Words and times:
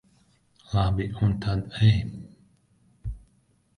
Labi, 0.71 1.05
un 1.23 1.31
tad 1.43 1.61
ej. 1.89 1.93